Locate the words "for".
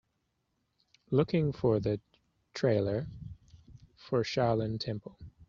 1.53-1.79, 3.95-4.23